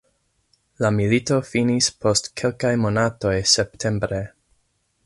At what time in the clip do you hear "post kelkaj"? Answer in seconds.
2.07-2.73